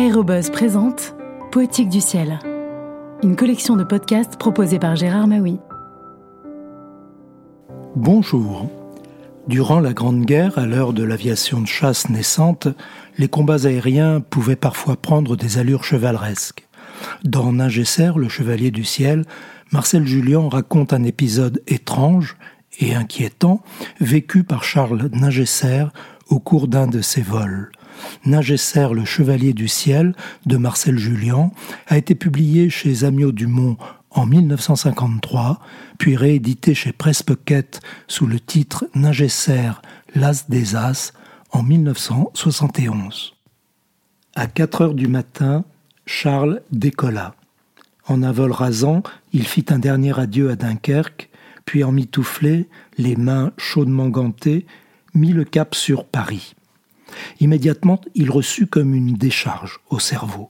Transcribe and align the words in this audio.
Aérobuzz 0.00 0.48
présente 0.48 1.14
Poétique 1.52 1.90
du 1.90 2.00
ciel, 2.00 2.38
une 3.22 3.36
collection 3.36 3.76
de 3.76 3.84
podcasts 3.84 4.38
proposée 4.38 4.78
par 4.78 4.96
Gérard 4.96 5.26
Maui. 5.26 5.58
Bonjour. 7.96 8.70
Durant 9.46 9.78
la 9.78 9.92
Grande 9.92 10.24
Guerre, 10.24 10.58
à 10.58 10.64
l'heure 10.64 10.94
de 10.94 11.02
l'aviation 11.02 11.60
de 11.60 11.66
chasse 11.66 12.08
naissante, 12.08 12.66
les 13.18 13.28
combats 13.28 13.66
aériens 13.66 14.22
pouvaient 14.22 14.56
parfois 14.56 14.96
prendre 14.96 15.36
des 15.36 15.58
allures 15.58 15.84
chevaleresques. 15.84 16.66
Dans 17.22 17.52
Ningesser, 17.52 18.12
le 18.16 18.30
chevalier 18.30 18.70
du 18.70 18.84
ciel, 18.84 19.26
Marcel 19.70 20.06
Julien 20.06 20.48
raconte 20.48 20.94
un 20.94 21.02
épisode 21.02 21.62
étrange 21.66 22.38
et 22.78 22.94
inquiétant 22.94 23.60
vécu 24.00 24.44
par 24.44 24.64
Charles 24.64 25.10
Ningesser 25.12 25.84
au 26.30 26.40
cours 26.40 26.68
d'un 26.68 26.86
de 26.86 27.02
ses 27.02 27.20
vols. 27.20 27.70
Ningesser, 28.24 28.88
le 28.92 29.04
chevalier 29.04 29.52
du 29.52 29.68
ciel 29.68 30.14
de 30.46 30.56
Marcel 30.56 30.98
Julien 30.98 31.50
a 31.86 31.96
été 31.96 32.14
publié 32.14 32.70
chez 32.70 33.04
Amiot 33.04 33.32
Dumont 33.32 33.76
en 34.10 34.26
1953, 34.26 35.60
puis 35.98 36.16
réédité 36.16 36.74
chez 36.74 36.92
Presse 36.92 37.22
sous 38.08 38.26
le 38.26 38.40
titre 38.40 38.86
Ningesser, 38.94 39.70
l'as 40.14 40.48
des 40.48 40.76
as 40.76 41.12
en 41.52 41.62
1971. 41.62 43.34
À 44.34 44.46
4 44.46 44.80
heures 44.80 44.94
du 44.94 45.08
matin, 45.08 45.64
Charles 46.06 46.62
décolla. 46.72 47.34
En 48.06 48.22
un 48.22 48.32
vol 48.32 48.52
rasant, 48.52 49.02
il 49.32 49.46
fit 49.46 49.66
un 49.70 49.78
dernier 49.78 50.18
adieu 50.18 50.50
à 50.50 50.56
Dunkerque, 50.56 51.30
puis 51.64 51.84
en 51.84 51.92
mitouflé, 51.92 52.68
les 52.98 53.14
mains 53.14 53.52
chaudement 53.56 54.08
gantées, 54.08 54.66
mit 55.14 55.32
le 55.32 55.44
cap 55.44 55.74
sur 55.74 56.04
Paris. 56.04 56.54
Immédiatement, 57.40 58.00
il 58.14 58.30
reçut 58.30 58.66
comme 58.66 58.94
une 58.94 59.14
décharge 59.14 59.80
au 59.88 59.98
cerveau. 59.98 60.48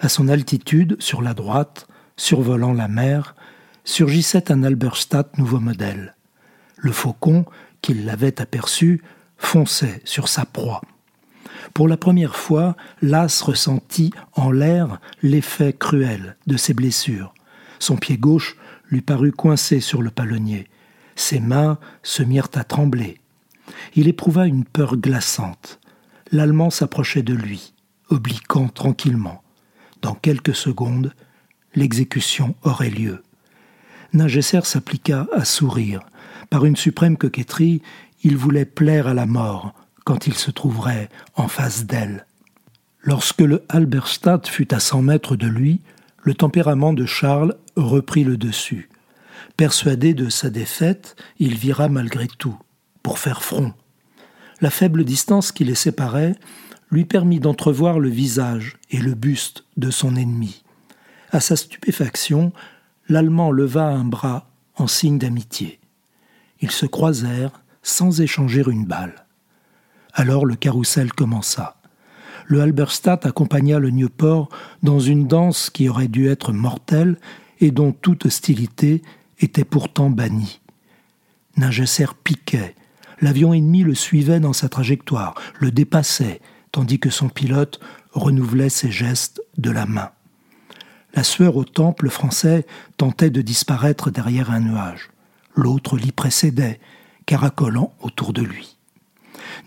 À 0.00 0.08
son 0.08 0.28
altitude, 0.28 0.96
sur 0.98 1.22
la 1.22 1.34
droite, 1.34 1.86
survolant 2.16 2.72
la 2.72 2.88
mer, 2.88 3.34
surgissait 3.84 4.50
un 4.50 4.62
Alberstadt 4.62 5.38
nouveau 5.38 5.60
modèle. 5.60 6.14
Le 6.76 6.92
faucon, 6.92 7.44
qui 7.82 7.94
l'avait 7.94 8.40
aperçu, 8.40 9.02
fonçait 9.36 10.00
sur 10.04 10.28
sa 10.28 10.44
proie. 10.44 10.82
Pour 11.72 11.88
la 11.88 11.96
première 11.96 12.36
fois, 12.36 12.76
l'as 13.02 13.42
ressentit 13.42 14.12
en 14.34 14.50
l'air 14.50 15.00
l'effet 15.22 15.72
cruel 15.72 16.36
de 16.46 16.56
ses 16.56 16.74
blessures. 16.74 17.34
Son 17.78 17.96
pied 17.96 18.16
gauche 18.16 18.56
lui 18.88 19.00
parut 19.00 19.32
coincé 19.32 19.80
sur 19.80 20.02
le 20.02 20.10
palonnier. 20.10 20.68
Ses 21.16 21.40
mains 21.40 21.78
se 22.02 22.22
mirent 22.22 22.50
à 22.54 22.64
trembler. 22.64 23.20
Il 23.94 24.08
éprouva 24.08 24.46
une 24.46 24.64
peur 24.64 24.96
glaçante 24.96 25.80
l'Allemand 26.32 26.70
s'approchait 26.70 27.22
de 27.22 27.34
lui, 27.34 27.74
obliquant 28.08 28.68
tranquillement. 28.68 29.42
Dans 30.02 30.14
quelques 30.14 30.54
secondes, 30.54 31.12
l'exécution 31.74 32.54
aurait 32.62 32.90
lieu. 32.90 33.22
Ningesser 34.12 34.60
s'appliqua 34.64 35.26
à 35.32 35.44
sourire. 35.44 36.00
Par 36.50 36.64
une 36.64 36.76
suprême 36.76 37.16
coquetterie, 37.16 37.82
il 38.22 38.36
voulait 38.36 38.64
plaire 38.64 39.06
à 39.06 39.14
la 39.14 39.26
mort 39.26 39.74
quand 40.04 40.26
il 40.26 40.34
se 40.34 40.50
trouverait 40.50 41.08
en 41.34 41.48
face 41.48 41.86
d'elle. 41.86 42.26
Lorsque 43.00 43.40
le 43.40 43.64
Halberstadt 43.68 44.48
fut 44.48 44.72
à 44.72 44.80
cent 44.80 45.02
mètres 45.02 45.36
de 45.36 45.46
lui, 45.46 45.80
le 46.22 46.34
tempérament 46.34 46.92
de 46.92 47.06
Charles 47.06 47.56
reprit 47.76 48.24
le 48.24 48.36
dessus. 48.36 48.88
Persuadé 49.56 50.14
de 50.14 50.28
sa 50.28 50.50
défaite, 50.50 51.16
il 51.38 51.54
vira 51.54 51.88
malgré 51.88 52.26
tout, 52.26 52.58
pour 53.02 53.18
faire 53.18 53.42
front, 53.42 53.74
la 54.64 54.70
faible 54.70 55.04
distance 55.04 55.52
qui 55.52 55.62
les 55.62 55.74
séparait 55.74 56.36
lui 56.90 57.04
permit 57.04 57.38
d'entrevoir 57.38 57.98
le 57.98 58.08
visage 58.08 58.78
et 58.90 58.96
le 58.96 59.12
buste 59.12 59.66
de 59.76 59.90
son 59.90 60.16
ennemi. 60.16 60.64
À 61.32 61.40
sa 61.40 61.54
stupéfaction, 61.54 62.50
l'Allemand 63.10 63.50
leva 63.50 63.88
un 63.88 64.06
bras 64.06 64.48
en 64.76 64.86
signe 64.86 65.18
d'amitié. 65.18 65.80
Ils 66.62 66.70
se 66.70 66.86
croisèrent 66.86 67.62
sans 67.82 68.22
échanger 68.22 68.62
une 68.66 68.86
balle. 68.86 69.26
Alors 70.14 70.46
le 70.46 70.54
carrousel 70.54 71.12
commença. 71.12 71.76
Le 72.46 72.62
Halberstadt 72.62 73.26
accompagna 73.26 73.78
le 73.78 73.90
Nieuport 73.90 74.48
dans 74.82 74.98
une 74.98 75.26
danse 75.26 75.68
qui 75.68 75.90
aurait 75.90 76.08
dû 76.08 76.28
être 76.28 76.54
mortelle 76.54 77.18
et 77.60 77.70
dont 77.70 77.92
toute 77.92 78.24
hostilité 78.24 79.02
était 79.40 79.64
pourtant 79.64 80.08
bannie. 80.08 80.62
Ningesser 81.58 82.06
piquait, 82.24 82.74
L'avion 83.20 83.54
ennemi 83.54 83.82
le 83.82 83.94
suivait 83.94 84.40
dans 84.40 84.52
sa 84.52 84.68
trajectoire, 84.68 85.34
le 85.60 85.70
dépassait, 85.70 86.40
tandis 86.72 86.98
que 86.98 87.10
son 87.10 87.28
pilote 87.28 87.80
renouvelait 88.12 88.68
ses 88.68 88.90
gestes 88.90 89.42
de 89.58 89.70
la 89.70 89.86
main. 89.86 90.10
La 91.14 91.22
sueur 91.22 91.56
au 91.56 91.64
temple 91.64 92.10
français 92.10 92.66
tentait 92.96 93.30
de 93.30 93.42
disparaître 93.42 94.10
derrière 94.10 94.50
un 94.50 94.60
nuage. 94.60 95.10
L'autre 95.54 95.96
l'y 95.96 96.10
précédait, 96.10 96.80
caracolant 97.26 97.94
autour 98.00 98.32
de 98.32 98.42
lui. 98.42 98.76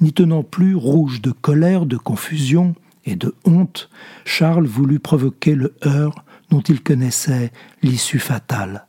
N'y 0.01 0.11
tenant 0.11 0.43
plus 0.43 0.75
rouge 0.75 1.21
de 1.21 1.31
colère, 1.31 1.85
de 1.85 1.97
confusion 1.97 2.75
et 3.05 3.15
de 3.15 3.33
honte, 3.45 3.89
Charles 4.25 4.67
voulut 4.67 4.99
provoquer 4.99 5.55
le 5.55 5.75
heurt 5.85 6.17
dont 6.49 6.61
il 6.61 6.81
connaissait 6.81 7.51
l'issue 7.81 8.19
fatale. 8.19 8.86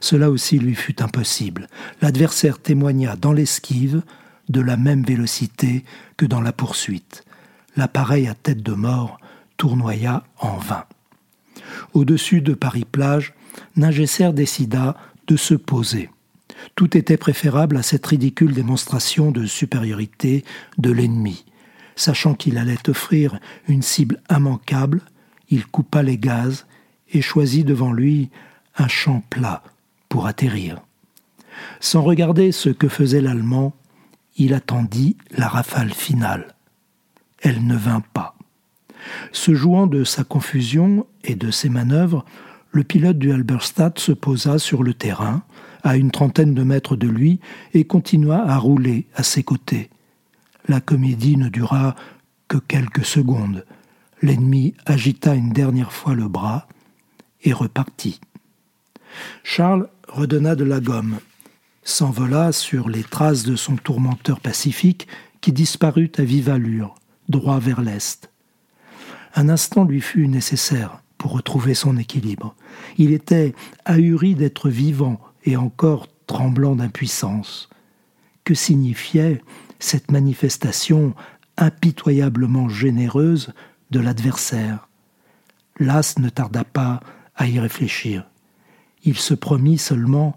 Cela 0.00 0.30
aussi 0.30 0.58
lui 0.58 0.74
fut 0.74 1.02
impossible. 1.02 1.68
L'adversaire 2.00 2.58
témoigna 2.58 3.16
dans 3.16 3.32
l'esquive 3.32 4.02
de 4.48 4.60
la 4.60 4.76
même 4.76 5.04
vélocité 5.04 5.84
que 6.16 6.26
dans 6.26 6.40
la 6.40 6.52
poursuite. 6.52 7.24
L'appareil 7.76 8.26
à 8.26 8.34
tête 8.34 8.62
de 8.62 8.72
mort 8.72 9.20
tournoya 9.56 10.24
en 10.38 10.56
vain. 10.56 10.84
Au-dessus 11.92 12.40
de 12.40 12.54
Paris-Plage, 12.54 13.34
Ningesser 13.76 14.32
décida 14.32 14.96
de 15.26 15.36
se 15.36 15.54
poser. 15.54 16.10
Tout 16.74 16.96
était 16.96 17.16
préférable 17.16 17.76
à 17.76 17.82
cette 17.82 18.06
ridicule 18.06 18.52
démonstration 18.52 19.30
de 19.30 19.46
supériorité 19.46 20.44
de 20.78 20.90
l'ennemi. 20.90 21.44
Sachant 21.94 22.34
qu'il 22.34 22.58
allait 22.58 22.88
offrir 22.88 23.38
une 23.68 23.82
cible 23.82 24.20
immanquable, 24.30 25.02
il 25.48 25.66
coupa 25.66 26.02
les 26.02 26.18
gaz 26.18 26.66
et 27.12 27.22
choisit 27.22 27.66
devant 27.66 27.92
lui 27.92 28.30
un 28.76 28.88
champ 28.88 29.22
plat 29.30 29.62
pour 30.10 30.26
atterrir. 30.26 30.82
Sans 31.80 32.02
regarder 32.02 32.52
ce 32.52 32.68
que 32.68 32.88
faisait 32.88 33.22
l'Allemand, 33.22 33.72
il 34.36 34.52
attendit 34.52 35.16
la 35.30 35.48
rafale 35.48 35.94
finale. 35.94 36.54
Elle 37.40 37.66
ne 37.66 37.76
vint 37.76 38.02
pas. 38.12 38.34
Se 39.32 39.54
jouant 39.54 39.86
de 39.86 40.04
sa 40.04 40.24
confusion 40.24 41.06
et 41.24 41.34
de 41.34 41.50
ses 41.50 41.70
manœuvres, 41.70 42.26
le 42.72 42.84
pilote 42.84 43.18
du 43.18 43.32
Halberstadt 43.32 43.98
se 43.98 44.12
posa 44.12 44.58
sur 44.58 44.82
le 44.82 44.92
terrain, 44.92 45.42
à 45.82 45.96
une 45.96 46.10
trentaine 46.10 46.54
de 46.54 46.62
mètres 46.62 46.96
de 46.96 47.08
lui, 47.08 47.40
et 47.72 47.84
continua 47.84 48.44
à 48.46 48.58
rouler 48.58 49.06
à 49.14 49.22
ses 49.22 49.42
côtés. 49.42 49.88
La 50.68 50.80
comédie 50.80 51.36
ne 51.36 51.48
dura 51.48 51.94
que 52.48 52.58
quelques 52.58 53.04
secondes. 53.04 53.64
L'ennemi 54.22 54.74
agita 54.84 55.34
une 55.34 55.52
dernière 55.52 55.92
fois 55.92 56.14
le 56.14 56.28
bras 56.28 56.68
et 57.42 57.52
repartit. 57.52 58.20
Charles 59.42 59.88
redonna 60.08 60.54
de 60.54 60.64
la 60.64 60.80
gomme, 60.80 61.18
s'envola 61.82 62.52
sur 62.52 62.88
les 62.88 63.02
traces 63.02 63.44
de 63.44 63.56
son 63.56 63.76
tourmenteur 63.76 64.40
pacifique 64.40 65.08
qui 65.40 65.52
disparut 65.52 66.12
à 66.18 66.22
vive 66.22 66.50
allure, 66.50 66.94
droit 67.28 67.58
vers 67.58 67.80
l'est. 67.80 68.30
Un 69.34 69.48
instant 69.48 69.84
lui 69.84 70.00
fut 70.00 70.28
nécessaire 70.28 71.02
pour 71.18 71.32
retrouver 71.32 71.74
son 71.74 71.96
équilibre. 71.96 72.54
Il 72.98 73.12
était 73.12 73.54
ahuri 73.84 74.34
d'être 74.34 74.68
vivant 74.68 75.20
et 75.44 75.56
encore 75.56 76.08
tremblant 76.26 76.76
d'impuissance. 76.76 77.68
Que 78.44 78.54
signifiait 78.54 79.42
cette 79.78 80.10
manifestation 80.10 81.14
impitoyablement 81.56 82.68
généreuse 82.68 83.52
de 83.90 84.00
l'adversaire? 84.00 84.88
L'as 85.78 86.18
ne 86.18 86.28
tarda 86.28 86.64
pas 86.64 87.00
à 87.36 87.46
y 87.46 87.58
réfléchir 87.58 88.29
il 89.04 89.16
se 89.16 89.34
promit 89.34 89.78
seulement, 89.78 90.36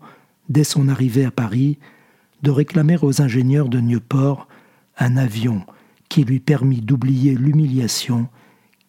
dès 0.50 0.64
son 0.64 0.88
arrivée 0.88 1.26
à 1.26 1.32
Paris, 1.32 1.78
de 2.42 2.52
réclamer 2.52 2.98
aux 3.02 3.22
ingénieurs 3.22 3.70
de 3.70 3.80
Nieuport 3.80 4.48
un 4.98 5.18
avion 5.18 5.64
qui 6.10 6.24
lui 6.24 6.40
permit 6.40 6.82
d'oublier 6.82 7.34
l'humiliation 7.36 8.28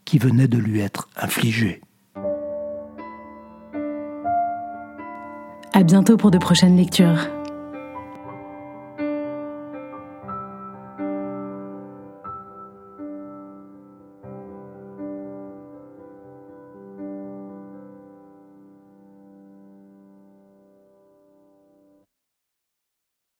qui 0.05 0.19
venait 0.19 0.49
de 0.49 0.59
lui 0.59 0.81
être 0.81 1.09
infligée. 1.17 1.81
À 5.73 5.83
bientôt 5.83 6.17
pour 6.17 6.31
de 6.31 6.39
prochaines 6.39 6.77
lectures. 6.77 7.29